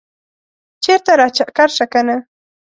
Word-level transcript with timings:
چرته 0.83 1.11
راچکر 1.19 1.69
شه 1.77 1.85
کنه 1.93 2.15